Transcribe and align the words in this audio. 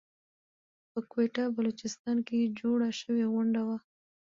په 0.91 0.99
کويټه 1.11 1.43
بلوچستان 1.57 2.17
کې 2.27 2.53
جوړه 2.59 2.89
شوى 2.99 3.25
غونډه 3.33 3.61
وه. 3.67 3.77